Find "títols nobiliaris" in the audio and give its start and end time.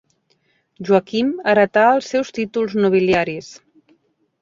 2.41-3.55